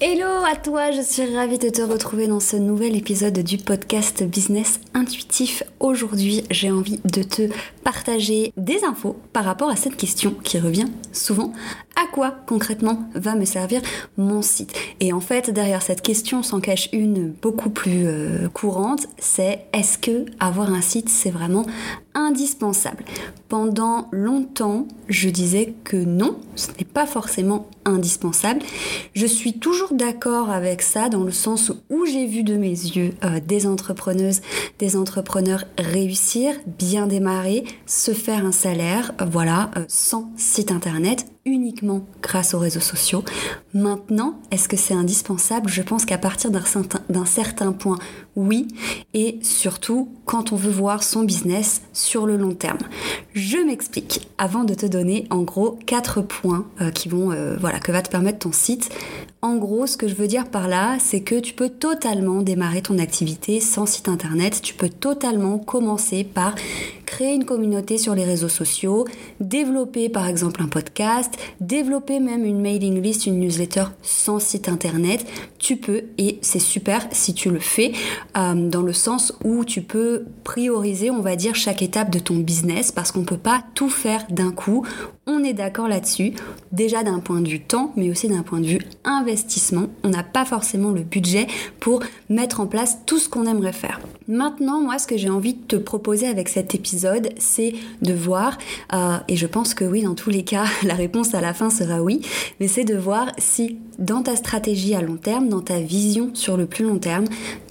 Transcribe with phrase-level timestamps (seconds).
[0.00, 4.22] Hello à toi, je suis ravie de te retrouver dans ce nouvel épisode du podcast
[4.22, 5.62] Business Intuitif.
[5.78, 7.50] Aujourd'hui, j'ai envie de te
[7.84, 11.52] partager des infos par rapport à cette question qui revient souvent.
[11.96, 13.82] À quoi concrètement va me servir
[14.16, 14.74] mon site?
[15.00, 19.98] Et en fait, derrière cette question s'en cache une beaucoup plus euh, courante, c'est est-ce
[19.98, 21.66] que avoir un site c'est vraiment
[22.16, 23.04] indispensable
[23.48, 28.60] Pendant longtemps, je disais que non, ce n'est pas forcément indispensable.
[29.14, 33.14] Je suis toujours d'accord avec ça dans le sens où j'ai vu de mes yeux
[33.22, 34.40] euh, des entrepreneuses,
[34.80, 42.04] des entrepreneurs réussir, bien démarrer, se faire un salaire, euh, voilà, sans site internet, uniquement
[42.20, 43.24] grâce aux réseaux sociaux.
[43.72, 45.70] Maintenant, est-ce que c'est indispensable?
[45.70, 47.98] Je pense qu'à partir d'un certain, point,
[48.34, 48.68] oui.
[49.14, 52.78] Et surtout, quand on veut voir son business sur le long terme.
[53.32, 57.78] Je m'explique avant de te donner en gros quatre points euh, qui vont, euh, voilà,
[57.78, 58.90] que va te permettre ton site.
[59.40, 62.82] En gros, ce que je veux dire par là, c'est que tu peux totalement démarrer
[62.82, 64.60] ton activité sans site internet.
[64.62, 66.54] Tu peux totalement commencer par
[67.06, 69.06] créer une communauté sur les réseaux sociaux,
[69.40, 75.24] développer par exemple un podcast, développer même une mailing list, une newsletter sans site internet.
[75.58, 77.92] Tu peux et c'est super si tu le fais
[78.36, 82.36] euh, dans le sens où tu peux prioriser, on va dire, chaque étape de ton
[82.36, 84.86] business parce qu'on peut pas tout faire d'un coup.
[85.28, 86.34] On est d'accord là-dessus,
[86.70, 89.88] déjà d'un point de vue temps, mais aussi d'un point de vue investissement.
[90.04, 91.48] On n'a pas forcément le budget
[91.80, 93.98] pour mettre en place tout ce qu'on aimerait faire.
[94.28, 98.56] Maintenant, moi, ce que j'ai envie de te proposer avec cet épisode, c'est de voir,
[98.92, 101.70] euh, et je pense que oui, dans tous les cas, la réponse à la fin
[101.70, 102.20] sera oui,
[102.60, 106.56] mais c'est de voir si dans ta stratégie à long terme, dans ta vision sur
[106.56, 107.24] le plus long terme,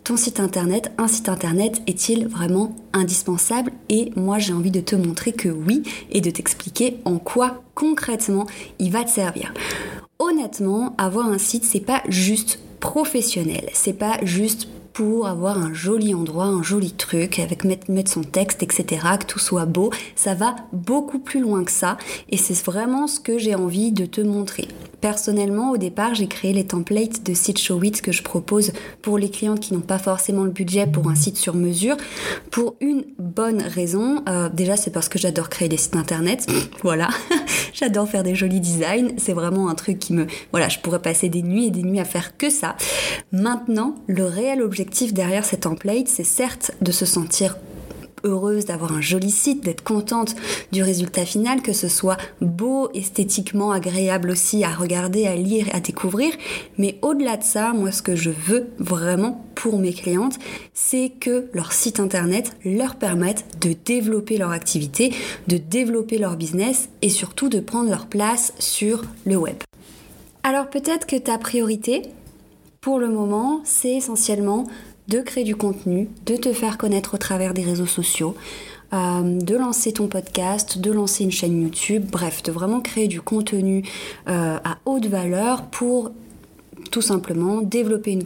[0.03, 3.72] ton site internet, un site internet est-il vraiment indispensable?
[3.90, 8.46] Et moi j'ai envie de te montrer que oui et de t'expliquer en quoi concrètement
[8.80, 9.53] il va te servir.
[10.19, 16.14] Honnêtement, avoir un site c'est pas juste professionnel, c'est pas juste pour avoir un joli
[16.14, 19.92] endroit, un joli truc, avec mettre, son texte, etc., que tout soit beau.
[20.16, 21.98] Ça va beaucoup plus loin que ça
[22.30, 24.70] et c'est vraiment ce que j'ai envie de te montrer.
[25.02, 29.30] Personnellement, au départ, j'ai créé les templates de site Showit que je propose pour les
[29.30, 31.98] clients qui n'ont pas forcément le budget pour un site sur mesure,
[32.50, 34.24] pour une bonne raison.
[34.30, 36.48] Euh, déjà, c'est parce que j'adore créer des sites internet.
[36.84, 37.10] voilà,
[37.74, 39.10] j'adore faire des jolis designs.
[39.18, 40.26] C'est vraiment un truc qui me...
[40.52, 42.76] Voilà, je pourrais passer des nuits et des nuits à faire que ça.
[43.32, 47.57] Maintenant, le réel objectif derrière ces templates, c'est certes de se sentir
[48.25, 50.35] heureuse d'avoir un joli site, d'être contente
[50.72, 55.79] du résultat final, que ce soit beau, esthétiquement agréable aussi à regarder, à lire, à
[55.79, 56.34] découvrir.
[56.78, 60.40] Mais au-delà de ça, moi ce que je veux vraiment pour mes clientes,
[60.73, 65.13] c'est que leur site internet leur permette de développer leur activité,
[65.47, 69.57] de développer leur business et surtout de prendre leur place sur le web.
[70.44, 72.03] Alors peut-être que ta priorité,
[72.85, 74.68] pour le moment, c'est essentiellement
[75.07, 78.35] de créer du contenu, de te faire connaître au travers des réseaux sociaux,
[78.94, 83.22] euh, de lancer ton podcast, de lancer une chaîne YouTube, bref, de vraiment créer du
[83.22, 83.81] contenu
[84.28, 86.12] euh, à haute valeur pour
[86.91, 88.23] tout simplement développer une,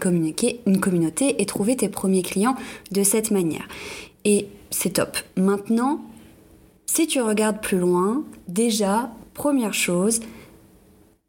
[0.66, 2.56] une communauté et trouver tes premiers clients
[2.92, 3.66] de cette manière.
[4.26, 5.20] Et c'est top.
[5.38, 6.02] Maintenant,
[6.86, 10.20] si tu regardes plus loin, déjà, première chose,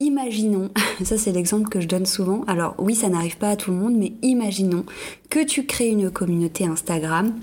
[0.02, 0.70] Imaginons,
[1.04, 3.76] ça c'est l'exemple que je donne souvent, alors oui ça n'arrive pas à tout le
[3.76, 4.86] monde, mais imaginons
[5.28, 7.34] que tu crées une communauté Instagram,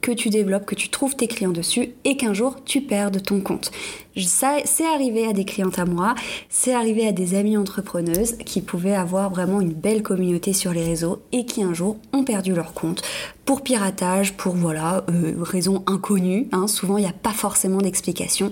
[0.00, 3.40] que tu développes, que tu trouves tes clients dessus et qu'un jour tu perdes ton
[3.40, 3.70] compte.
[4.16, 6.16] Ça, c'est arrivé à des clientes à moi,
[6.48, 10.84] c'est arrivé à des amies entrepreneuses qui pouvaient avoir vraiment une belle communauté sur les
[10.84, 13.02] réseaux et qui un jour ont perdu leur compte
[13.44, 16.48] pour piratage, pour voilà, euh, raison inconnue.
[16.50, 16.66] Hein.
[16.66, 18.50] souvent il n'y a pas forcément d'explication.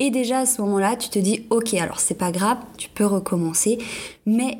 [0.00, 3.06] Et déjà à ce moment-là, tu te dis, ok, alors c'est pas grave, tu peux
[3.06, 3.78] recommencer,
[4.26, 4.58] mais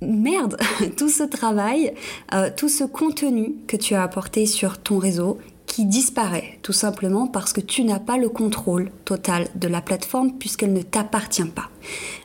[0.00, 0.56] merde,
[0.96, 1.92] tout ce travail,
[2.34, 5.38] euh, tout ce contenu que tu as apporté sur ton réseau,
[5.74, 10.38] qui disparaît tout simplement parce que tu n'as pas le contrôle total de la plateforme
[10.38, 11.68] puisqu'elle ne t'appartient pas.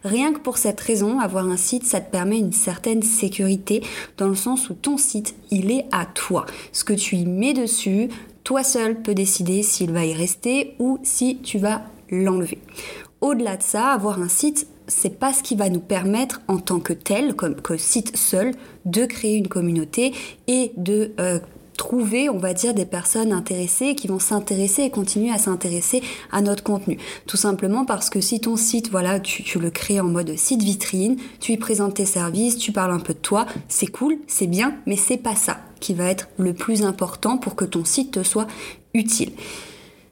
[0.03, 3.81] Rien que pour cette raison, avoir un site, ça te permet une certaine sécurité
[4.17, 6.45] dans le sens où ton site, il est à toi.
[6.73, 8.09] Ce que tu y mets dessus,
[8.43, 11.81] toi seul peux décider s'il va y rester ou si tu vas
[12.11, 12.59] l'enlever.
[13.21, 16.79] Au-delà de ça, avoir un site, c'est pas ce qui va nous permettre en tant
[16.79, 18.53] que tel, comme que site seul,
[18.85, 20.13] de créer une communauté
[20.47, 21.39] et de euh,
[21.79, 26.41] trouver, on va dire, des personnes intéressées qui vont s'intéresser et continuer à s'intéresser à
[26.41, 26.97] notre contenu.
[27.25, 31.15] Tout simplement parce que si ton site, voilà, tu, le crées en mode site vitrine,
[31.39, 34.75] tu y présentes tes services, tu parles un peu de toi, c'est cool, c'est bien,
[34.85, 38.23] mais c'est pas ça qui va être le plus important pour que ton site te
[38.23, 38.47] soit
[38.93, 39.31] utile.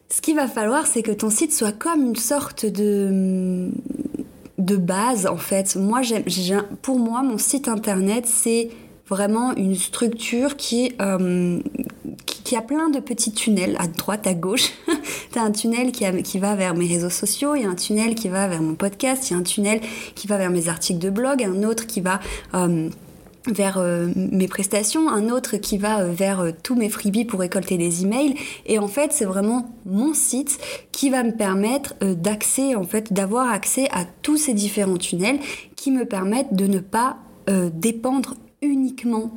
[0.10, 3.72] Ce qu'il va falloir, c'est que ton site soit comme une sorte de
[4.58, 5.76] base en fait.
[5.76, 6.02] Moi,
[6.82, 8.70] pour moi, mon site internet, c'est
[9.08, 10.52] vraiment une structure
[11.02, 11.60] euh,
[12.26, 14.72] qui, qui, a plein de petits tunnels à droite, à gauche.
[15.32, 17.76] tu as un tunnel qui, qui, va vers mes réseaux sociaux, il y a un
[17.76, 19.82] tunnel qui va vers mon podcast, il y a un tunnel
[20.16, 22.20] qui va vers mes articles de blog, un autre qui va...
[22.54, 22.90] Euh,
[23.48, 28.04] vers euh, mes prestations, un autre qui va vers tous mes freebies pour récolter des
[28.04, 28.36] emails.
[28.66, 30.60] Et en fait, c'est vraiment mon site
[30.92, 35.40] qui va me permettre d'accès, en fait, d'avoir accès à tous ces différents tunnels
[35.76, 37.18] qui me permettent de ne pas
[37.74, 39.32] dépendre uniquement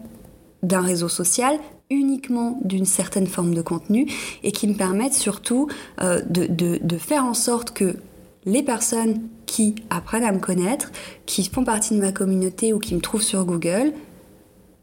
[0.62, 1.58] d'un réseau social,
[1.90, 4.06] uniquement d'une certaine forme de contenu
[4.42, 5.68] et qui me permettent surtout
[6.00, 7.96] euh, de, faire en sorte que
[8.44, 10.92] les personnes qui apprennent à me connaître,
[11.26, 13.92] qui font partie de ma communauté ou qui me trouvent sur Google,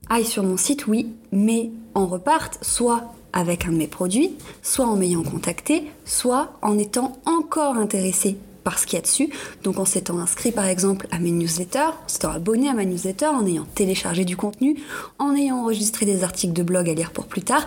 [0.10, 4.32] aillent sur mon site, oui, mais en repartent soit avec un de mes produits,
[4.62, 8.36] soit en m'ayant contacté, soit en étant encore intéressés
[8.66, 9.30] par ce qu'il y a dessus.
[9.64, 13.28] Donc en s'étant inscrit par exemple à mes newsletters, en s'étant abonné à ma newsletter,
[13.28, 14.76] en ayant téléchargé du contenu,
[15.18, 17.66] en ayant enregistré des articles de blog à lire pour plus tard,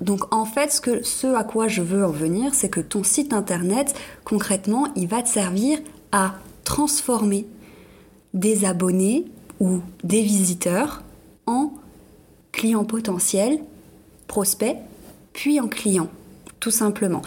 [0.00, 3.32] Donc en fait, ce, ce à quoi je veux en venir, c'est que ton site
[3.32, 3.94] internet,
[4.24, 5.78] concrètement, il va te servir
[6.12, 6.34] à
[6.64, 7.46] transformer
[8.34, 9.24] des abonnés
[9.58, 11.02] ou des visiteurs
[11.46, 11.72] en
[12.52, 13.60] clients potentiels,
[14.26, 14.76] prospects,
[15.32, 16.10] puis en clients,
[16.60, 17.22] tout simplement.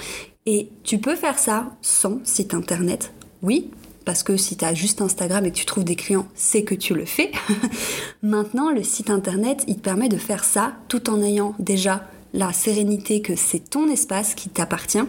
[0.46, 3.12] Et tu peux faire ça sans site internet,
[3.42, 3.72] oui,
[4.06, 6.76] parce que si tu as juste Instagram et que tu trouves des clients, c'est que
[6.76, 7.32] tu le fais.
[8.24, 12.52] Maintenant, le site internet, il te permet de faire ça tout en ayant déjà la
[12.52, 15.06] sérénité que c'est ton espace qui t'appartient.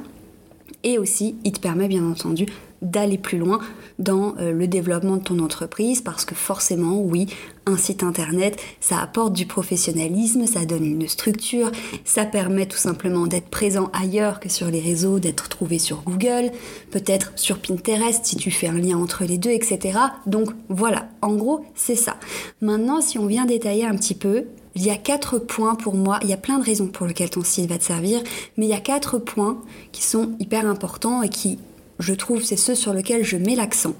[0.83, 2.47] Et aussi, il te permet bien entendu
[2.83, 3.61] d'aller plus loin
[3.99, 7.27] dans euh, le développement de ton entreprise parce que forcément, oui,
[7.67, 11.71] un site internet, ça apporte du professionnalisme, ça donne une structure,
[12.05, 16.51] ça permet tout simplement d'être présent ailleurs que sur les réseaux, d'être trouvé sur Google,
[16.91, 19.99] peut-être sur Pinterest si tu fais un lien entre les deux, etc.
[20.27, 22.17] Donc voilà, en gros, c'est ça.
[22.61, 24.45] Maintenant, si on vient détailler un petit peu,
[24.77, 27.31] il y a quatre points pour moi, il y a plein de raisons pour lesquelles
[27.31, 28.21] ton site va te servir,
[28.57, 29.61] mais il y a quatre points
[29.93, 31.59] qui sont hyper importants et qui
[31.99, 33.95] je trouve, c'est ceux sur lesquels je mets l'accent.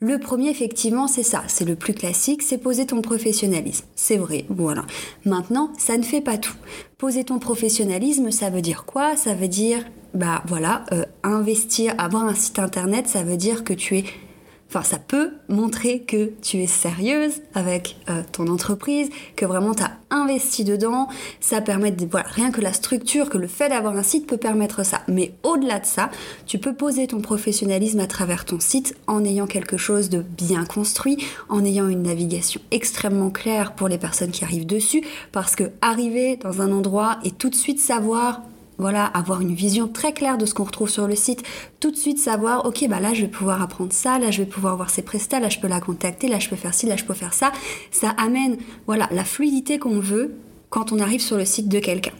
[0.00, 3.84] Le premier, effectivement, c'est ça, c'est le plus classique, c'est poser ton professionnalisme.
[3.94, 4.84] C'est vrai, voilà.
[5.24, 6.56] Maintenant, ça ne fait pas tout.
[6.98, 9.16] Poser ton professionnalisme, ça veut dire quoi?
[9.16, 13.72] Ça veut dire, bah voilà, euh, investir, avoir un site internet, ça veut dire que
[13.72, 14.04] tu es
[14.72, 19.82] Enfin, ça peut montrer que tu es sérieuse avec euh, ton entreprise, que vraiment tu
[19.82, 21.08] as investi dedans.
[21.40, 24.36] Ça permet de, voilà, rien que la structure, que le fait d'avoir un site peut
[24.36, 25.00] permettre ça.
[25.08, 26.10] Mais au-delà de ça,
[26.46, 30.64] tu peux poser ton professionnalisme à travers ton site en ayant quelque chose de bien
[30.64, 35.64] construit, en ayant une navigation extrêmement claire pour les personnes qui arrivent dessus, parce que
[35.80, 38.42] arriver dans un endroit et tout de suite savoir
[38.80, 41.42] voilà, avoir une vision très claire de ce qu'on retrouve sur le site,
[41.78, 44.48] tout de suite savoir, ok, bah là je vais pouvoir apprendre ça, là je vais
[44.48, 46.96] pouvoir voir ses prestats, là je peux la contacter, là je peux faire ci, là
[46.96, 47.52] je peux faire ça.
[47.90, 48.56] Ça amène,
[48.86, 50.34] voilà, la fluidité qu'on veut
[50.70, 52.12] quand on arrive sur le site de quelqu'un.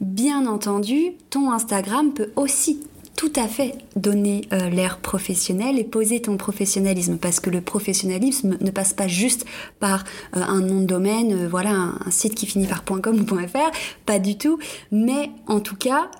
[0.00, 2.80] Bien entendu, ton Instagram peut aussi
[3.20, 7.18] tout à fait donner euh, l'air professionnel et poser ton professionnalisme.
[7.18, 9.44] Parce que le professionnalisme ne passe pas juste
[9.78, 13.26] par euh, un nom de domaine, euh, voilà un, site qui finit par .com ou
[13.46, 13.70] .fr,
[14.06, 14.58] pas du tout,
[14.90, 16.10] mais en tout cas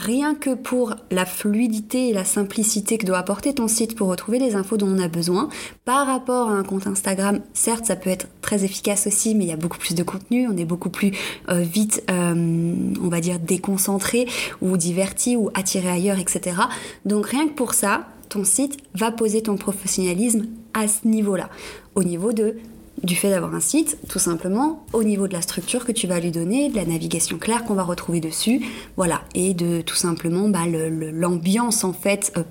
[0.00, 4.38] rien que pour la fluidité et la simplicité que doit apporter ton site pour retrouver
[4.38, 5.48] les infos dont on a besoin.
[5.84, 9.48] Par rapport à un compte Instagram, certes, ça peut être très efficace aussi, mais il
[9.48, 11.12] y a beaucoup plus de contenu, on est beaucoup plus
[11.50, 14.26] euh, vite, euh, on va dire, déconcentré
[14.62, 16.56] ou diverti ou attiré ailleurs, etc.
[17.04, 21.50] Donc rien que pour ça, ton site va poser ton professionnalisme à ce niveau-là,
[21.94, 22.56] au niveau de
[23.02, 26.20] du fait d'avoir un site, tout simplement, au niveau de la structure que tu vas
[26.20, 28.64] lui donner, de la navigation claire qu'on va retrouver dessus,
[28.96, 32.42] voilà, et de tout simplement bah, l'ambiance en fait euh,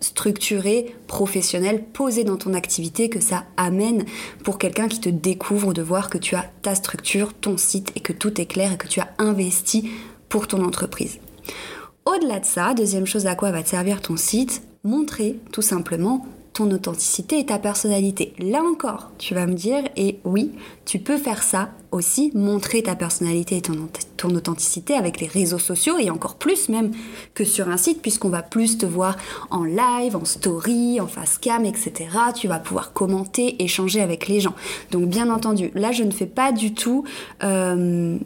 [0.00, 4.04] structurée, professionnelle, posée dans ton activité que ça amène
[4.44, 8.00] pour quelqu'un qui te découvre de voir que tu as ta structure, ton site et
[8.00, 9.90] que tout est clair et que tu as investi
[10.28, 11.18] pour ton entreprise.
[12.04, 16.26] Au-delà de ça, deuxième chose à quoi va te servir ton site, montrer tout simplement
[16.54, 18.32] ton authenticité et ta personnalité.
[18.38, 20.52] Là encore, tu vas me dire, et oui,
[20.84, 23.74] tu peux faire ça aussi, montrer ta personnalité et ton,
[24.34, 26.92] authenticité avec les réseaux sociaux et encore plus même
[27.34, 29.16] que sur un site puisqu'on va plus te voir
[29.50, 31.92] en live, en story, en face cam, etc.
[32.34, 34.54] Tu vas pouvoir commenter, échanger avec les gens.
[34.92, 37.04] Donc bien entendu, là je ne fais pas du tout...
[37.42, 38.16] Euh,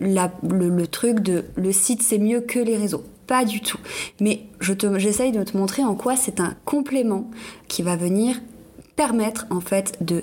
[0.00, 3.04] le, truc de le site c'est mieux que les réseaux.
[3.32, 3.78] Pas du tout.
[4.20, 7.30] Mais j'essaye de te montrer en quoi c'est un complément
[7.66, 8.36] qui va venir
[8.94, 10.22] permettre en fait de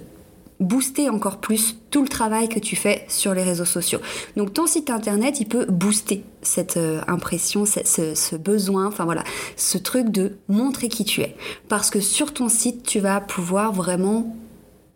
[0.59, 3.97] booster encore plus tout le travail que tu fais sur les réseaux sociaux.
[4.37, 9.23] Donc ton site internet, il peut booster cette euh, impression, ce, besoin, enfin voilà,
[9.57, 11.35] ce truc de montrer qui tu es.
[11.67, 14.35] Parce que sur ton site, tu vas pouvoir vraiment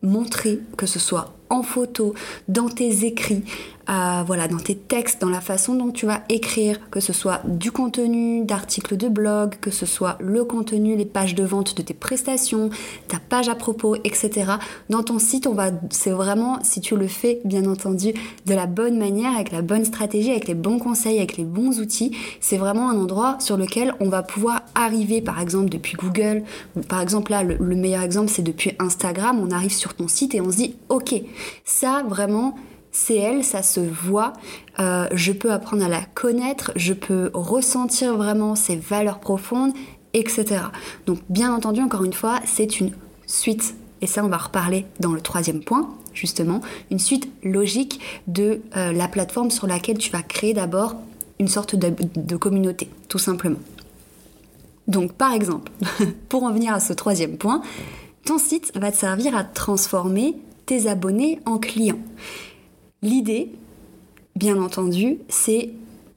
[0.03, 2.13] montrer que ce soit en photo,
[2.47, 3.43] dans tes écrits,
[3.88, 7.71] voilà, dans tes textes, dans la façon dont tu vas écrire, que ce soit du
[7.71, 11.93] contenu, d'articles de blog, que ce soit le contenu, les pages de vente de tes
[11.93, 12.69] prestations,
[13.07, 14.53] ta page à propos, etc.
[14.89, 18.13] Dans ton site, on va, c'est vraiment, si tu le fais, bien entendu,
[18.45, 21.79] de la bonne manière, avec la bonne stratégie, avec les bons conseils, avec les bons
[21.79, 26.43] outils, c'est vraiment un endroit sur lequel on va pouvoir arriver, par exemple, depuis Google,
[26.75, 30.35] ou par exemple là, le meilleur exemple, c'est depuis Instagram, on arrive sur ton site
[30.35, 31.21] et on se dit, ok,
[31.66, 32.56] ça vraiment,
[32.92, 34.34] c'est elle, ça se voit,
[34.80, 39.74] euh, je peux apprendre à la connaître, je peux ressentir vraiment ses valeurs profondes,
[40.13, 40.46] etc.
[41.06, 42.92] Donc bien entendu, encore une fois, c'est une
[43.25, 46.62] suite, et ça on va reparler dans le troisième point, justement,
[46.92, 50.96] une suite logique de euh, la plateforme sur laquelle tu vas créer d'abord
[51.40, 53.58] une sorte de communauté, tout simplement.
[54.88, 55.72] Donc par exemple,
[56.30, 57.62] pour en venir à ce troisième point,
[58.25, 62.00] ton site va te servir à transformer tes abonnés en clients.
[63.01, 63.51] L'idée,
[64.36, 65.72] bien entendu, c'est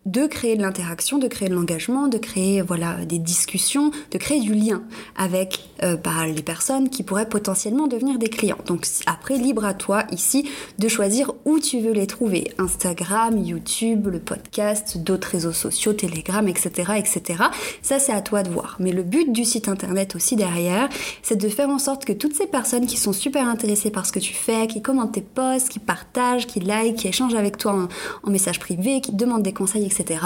[0.07, 4.41] de créer de l'interaction, de créer de l'engagement, de créer voilà des discussions, de créer
[4.41, 4.85] du lien
[5.17, 8.59] avec euh, bah, les personnes qui pourraient potentiellement devenir des clients.
[8.67, 12.53] Donc après, libre à toi ici de choisir où tu veux les trouver.
[12.59, 16.93] Instagram, YouTube, le podcast, d'autres réseaux sociaux, Telegram, etc.
[16.97, 17.45] etc.
[17.83, 18.77] Ça c'est à toi de voir.
[18.81, 20.89] Mais le but du site internet aussi derrière,
[21.23, 24.13] c'est de faire en sorte que toutes ces personnes qui sont super intéressées par ce
[24.13, 27.73] que tu fais, qui commentent tes posts, qui partagent, qui like, qui échangent avec toi
[27.73, 27.89] en,
[28.29, 30.17] en message privé, qui demandent des conseils, etc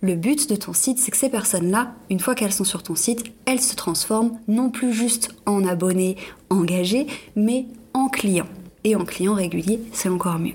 [0.00, 2.94] le but de ton site, c'est que ces personnes-là, une fois qu'elles sont sur ton
[2.94, 6.16] site, elles se transforment non plus juste en abonnés
[6.48, 7.06] engagés,
[7.36, 8.48] mais en clients.
[8.84, 10.54] Et en clients réguliers, c'est encore mieux.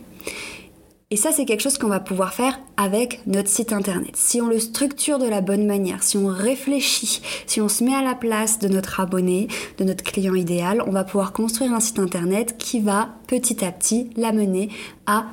[1.12, 4.16] Et ça, c'est quelque chose qu'on va pouvoir faire avec notre site internet.
[4.16, 7.94] Si on le structure de la bonne manière, si on réfléchit, si on se met
[7.94, 11.80] à la place de notre abonné, de notre client idéal, on va pouvoir construire un
[11.80, 14.70] site internet qui va petit à petit l'amener
[15.06, 15.28] à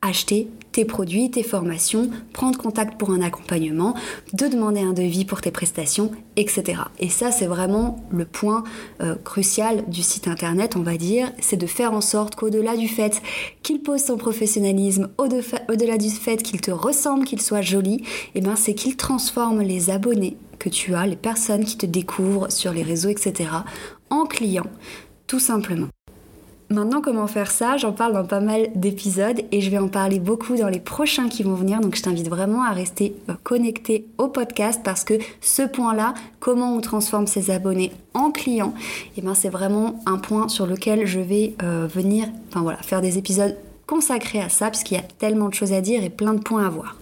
[0.00, 3.94] acheter tes produits, tes formations, prendre contact pour un accompagnement,
[4.34, 6.82] de demander un devis pour tes prestations, etc.
[6.98, 8.62] Et ça, c'est vraiment le point
[9.00, 12.88] euh, crucial du site internet, on va dire, c'est de faire en sorte qu'au-delà du
[12.88, 13.22] fait
[13.62, 18.04] qu'il pose son professionnalisme, au-delà du fait qu'il te ressemble, qu'il soit joli, et
[18.34, 22.52] eh ben c'est qu'il transforme les abonnés que tu as, les personnes qui te découvrent
[22.52, 23.48] sur les réseaux, etc.,
[24.10, 24.70] en clients,
[25.26, 25.88] tout simplement.
[26.68, 27.76] Maintenant, comment faire ça?
[27.76, 31.28] J'en parle dans pas mal d'épisodes et je vais en parler beaucoup dans les prochains
[31.28, 31.78] qui vont venir.
[31.80, 36.74] Donc, je t'invite vraiment à rester euh, connecté au podcast parce que ce point-là, comment
[36.74, 38.74] on transforme ses abonnés en clients,
[39.16, 43.00] eh ben, c'est vraiment un point sur lequel je vais euh, venir, enfin voilà, faire
[43.00, 43.56] des épisodes
[43.86, 46.66] consacrés à ça puisqu'il y a tellement de choses à dire et plein de points
[46.66, 46.96] à voir.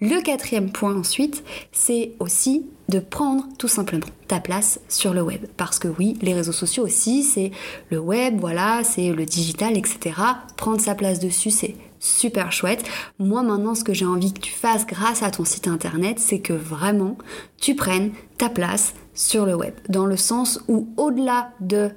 [0.00, 5.46] Le quatrième point ensuite, c'est aussi de prendre tout simplement ta place sur le web.
[5.56, 7.50] Parce que oui, les réseaux sociaux aussi, c'est
[7.90, 10.16] le web, voilà, c'est le digital, etc.
[10.56, 12.84] Prendre sa place dessus, c'est super chouette.
[13.18, 16.40] Moi maintenant, ce que j'ai envie que tu fasses grâce à ton site internet, c'est
[16.40, 17.18] que vraiment,
[17.60, 19.74] tu prennes ta place sur le web.
[19.88, 21.90] Dans le sens où au-delà de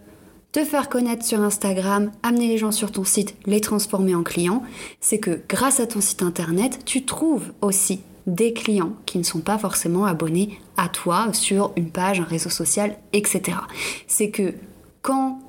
[0.51, 4.63] te faire connaître sur Instagram, amener les gens sur ton site, les transformer en clients,
[4.99, 9.39] c'est que grâce à ton site internet, tu trouves aussi des clients qui ne sont
[9.39, 13.57] pas forcément abonnés à toi sur une page, un réseau social, etc.
[14.07, 14.53] C'est que
[15.01, 15.39] quand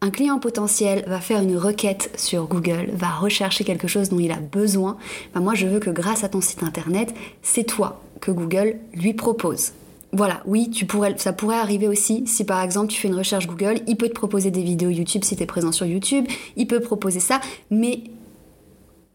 [0.00, 4.32] un client potentiel va faire une requête sur Google, va rechercher quelque chose dont il
[4.32, 4.96] a besoin,
[5.34, 9.12] ben moi je veux que grâce à ton site internet, c'est toi que Google lui
[9.12, 9.72] propose
[10.12, 10.70] voilà, oui,
[11.18, 14.14] ça pourrait arriver aussi si par exemple tu fais une recherche Google, il peut te
[14.14, 16.26] proposer des vidéos YouTube si tu es présent sur YouTube,
[16.56, 17.40] il peut proposer ça,
[17.70, 18.02] mais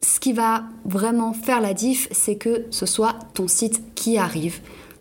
[0.05, 4.59] ce qui va vraiment faire la diff, c'est que ce soit ton site qui arrive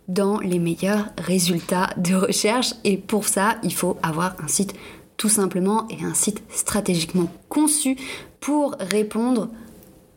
[0.09, 4.75] dans les meilleurs résultats de recherche et pour ça, il faut avoir un site
[5.19, 7.97] tout simplement et un site stratégiquement conçu
[8.41, 9.51] pour répondre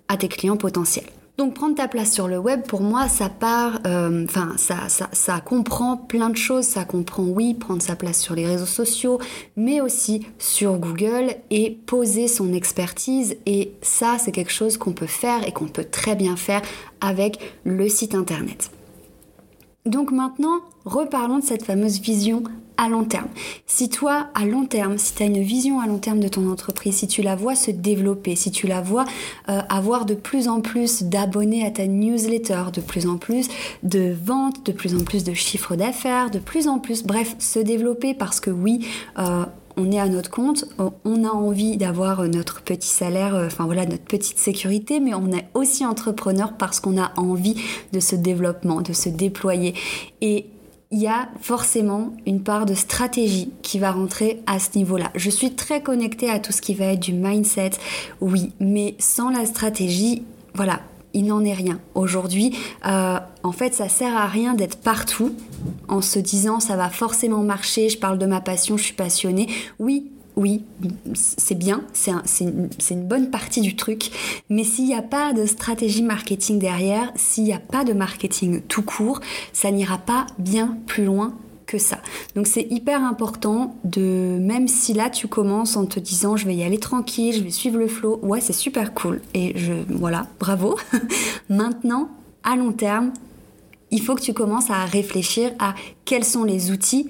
[0.08, 1.10] à tes clients potentiels.
[1.38, 5.96] Donc prendre ta place sur le web, pour moi, ça part, euh, enfin, ça, comprend
[5.96, 6.65] plein de choses.
[6.65, 9.20] Ça comprend, oui, prendre sa place sur les réseaux sociaux,
[9.56, 13.38] mais aussi sur Google et poser son expertise.
[13.46, 16.63] Et ça, c'est quelque chose qu'on peut faire et qu'on peut très bien faire
[17.01, 18.72] avec le site internet.
[19.86, 22.41] Donc maintenant, reparlons de cette fameuse vision
[22.78, 23.28] à long terme.
[23.66, 26.50] Si toi, à long terme, si tu as une vision à long terme de ton
[26.50, 29.06] entreprise, si tu la vois se développer, si tu la vois
[29.50, 33.48] euh, avoir de plus en plus d'abonnés à ta newsletter, de plus en plus
[33.84, 37.60] de ventes, de plus en plus de chiffres d'affaires, de plus en plus, bref, se
[37.60, 38.86] développer parce que oui,
[39.20, 39.46] euh,
[39.78, 40.66] on est à notre compte,
[41.06, 45.32] on a envie d'avoir notre petit salaire, euh, enfin voilà, notre petite sécurité, mais on
[45.32, 47.56] est aussi entrepreneur parce qu'on a envie
[47.94, 49.76] de ce développement, de se déployer.
[50.22, 50.48] Et
[50.91, 55.12] il y a forcément une part de stratégie qui va rentrer à ce niveau-là.
[55.15, 57.72] Je suis très connectée à tout ce qui va être du mindset,
[58.22, 60.79] oui, mais sans la stratégie, voilà,
[61.13, 61.79] il n'en est rien.
[61.96, 65.34] Aujourd'hui, euh, en fait, ça sert à rien d'être partout
[65.88, 69.48] en se disant ça va forcément marcher, je parle de ma passion, je suis passionnée.
[69.79, 70.63] Oui, oui,
[71.15, 74.12] c'est bien, c'est une, bonne partie du truc,
[74.50, 78.62] mais s'il n'y a pas de stratégie marketing derrière, s'il n'y a pas de marketing
[78.62, 79.20] tout court,
[79.51, 81.34] ça n'ira pas bien plus loin
[81.65, 81.98] que ça.
[82.36, 86.56] Donc c'est hyper important de, même si là tu commences en te disant je vais
[86.56, 90.27] y aller tranquille, je vais suivre le flow, ouais c'est super cool et je, voilà,
[90.39, 90.77] bravo.
[91.50, 92.10] Maintenant,
[92.44, 93.12] à long terme,
[93.89, 95.74] il faut que tu commences à réfléchir à
[96.06, 97.10] quels sont les outils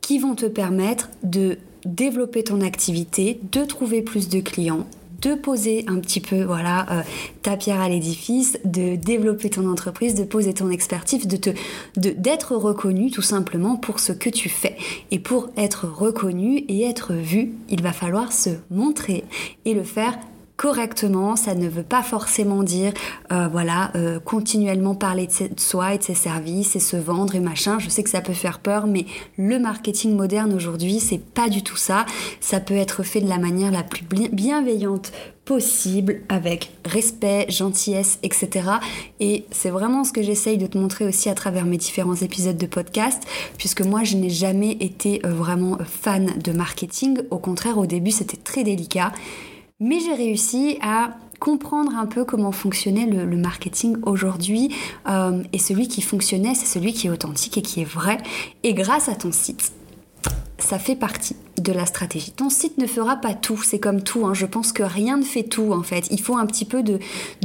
[0.00, 4.86] qui vont te permettre de développer ton activité, de trouver plus de clients,
[5.24, 7.02] de poser un petit peu voilà euh,
[7.42, 11.50] ta pierre à l'édifice, de développer ton entreprise, de poser ton expertise, de te
[11.96, 14.76] d'être reconnu tout simplement pour ce que tu fais.
[15.10, 19.24] Et pour être reconnu et être vu, il va falloir se montrer
[19.64, 20.18] et le faire
[20.56, 22.92] correctement, ça ne veut pas forcément dire,
[23.32, 27.40] euh, voilà, euh, continuellement parler de, soi et de ses services et se vendre et
[27.40, 27.78] machin.
[27.78, 29.06] Je sais que ça peut faire peur, mais
[29.36, 32.06] le marketing moderne aujourd'hui, c'est pas du tout ça.
[32.40, 35.12] Ça peut être fait de la manière la plus bienveillante
[35.44, 38.68] possible, avec respect, gentillesse, etc.
[39.20, 42.56] Et c'est vraiment ce que j'essaye de te montrer aussi à travers mes différents épisodes
[42.56, 43.22] de podcast,
[43.58, 47.18] puisque moi, je n'ai jamais été euh, vraiment fan de marketing.
[47.30, 49.12] Au contraire, au début, c'était très délicat.
[49.80, 51.10] Mais j'ai réussi à
[51.40, 54.74] comprendre un peu comment fonctionnait le, marketing aujourd'hui.
[55.08, 58.18] Euh, et celui qui fonctionnait, c'est celui qui est authentique et qui est vrai.
[58.62, 59.72] Et grâce à ton site,
[60.58, 62.32] ça fait partie de la stratégie.
[62.32, 64.26] Ton site ne fera pas tout, c'est comme tout.
[64.26, 64.34] Hein.
[64.34, 66.06] Je pense que rien ne fait tout en fait.
[66.10, 66.98] Il faut un petit peu de,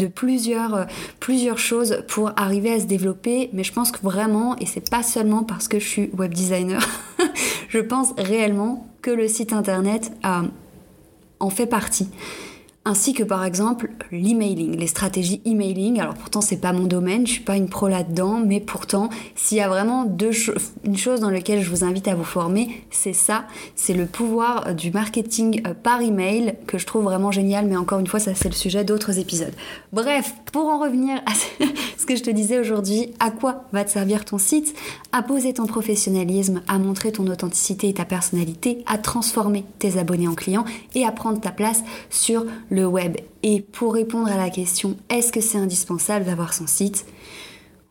[0.07, 0.85] plusieurs, euh,
[1.19, 3.49] plusieurs choses pour arriver à se développer.
[3.53, 6.81] Mais je pense que vraiment, et c'est pas seulement parce que je suis web designer,
[7.69, 10.43] je pense réellement que le site internet a
[11.39, 12.10] en fait partie
[12.85, 15.99] ainsi que par exemple l'emailing, les stratégies emailing.
[15.99, 19.57] Alors pourtant c'est pas mon domaine, je suis pas une pro là-dedans, mais pourtant s'il
[19.57, 20.05] y a vraiment
[20.83, 24.73] une chose dans laquelle je vous invite à vous former, c'est ça, c'est le pouvoir
[24.73, 28.33] du marketing euh, par email que je trouve vraiment génial, mais encore une fois ça
[28.33, 29.53] c'est le sujet d'autres épisodes.
[29.93, 31.33] Bref, pour en revenir à
[31.97, 34.73] ce que je te disais aujourd'hui, à quoi va te servir ton site?
[35.11, 40.27] À poser ton professionnalisme, à montrer ton authenticité et ta personnalité, à transformer tes abonnés
[40.27, 40.65] en clients
[40.95, 43.17] et à prendre ta place sur le web.
[43.43, 47.05] Et pour répondre à la question est-ce que c'est indispensable d'avoir son site?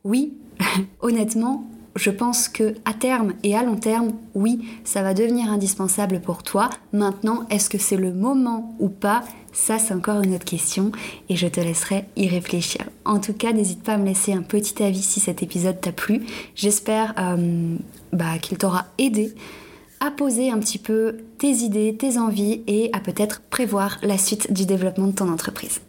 [0.05, 0.35] Oui,
[1.01, 1.65] honnêtement,
[1.97, 6.43] je pense que à terme et à long terme, oui, ça va devenir indispensable pour
[6.43, 6.71] toi.
[6.93, 9.25] Maintenant, est-ce que c'est le moment ou pas?
[9.53, 10.93] Ça, c'est encore une autre question
[11.29, 12.85] et je te laisserai y réfléchir.
[13.05, 15.91] En tout cas, n'hésite pas à me laisser un petit avis si cet épisode t'a
[15.91, 16.25] plu.
[16.55, 17.77] J'espère euh,
[18.13, 19.35] bah, qu'il t'aura aidé
[20.01, 24.53] à poser un petit peu tes idées, tes envies et à peut-être prévoir la suite
[24.53, 25.81] du développement de ton entreprise.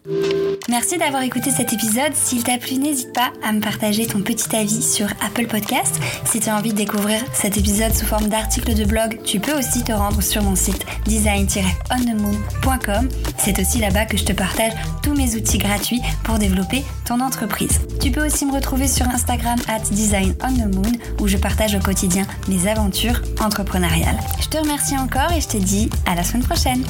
[0.69, 2.13] Merci d'avoir écouté cet épisode.
[2.13, 5.99] S'il t'a plu, n'hésite pas à me partager ton petit avis sur Apple Podcast.
[6.25, 9.57] Si tu as envie de découvrir cet épisode sous forme d'article de blog, tu peux
[9.57, 13.09] aussi te rendre sur mon site design-onthemoon.com.
[13.37, 17.79] C'est aussi là-bas que je te partage tous mes outils gratuits pour développer ton entreprise.
[17.99, 20.35] Tu peux aussi me retrouver sur Instagram at design
[21.19, 23.98] où je partage au quotidien mes aventures entrepreneuriales.
[24.39, 26.83] Je te remercie encore et je te dis à la semaine prochaine.